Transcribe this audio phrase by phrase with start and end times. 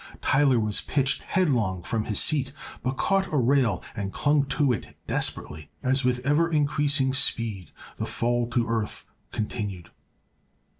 [0.19, 4.97] Tyler was pitched headlong from his seat, but caught a rail and clung to it
[5.05, 9.91] desperately as with ever increasing speed the fall to earth continued.